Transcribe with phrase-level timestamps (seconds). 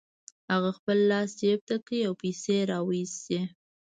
[0.51, 3.39] هغه خپل لاس جيب ته کړ او پيسې يې را و ايستې.